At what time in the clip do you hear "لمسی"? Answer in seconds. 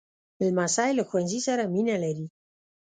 0.45-0.89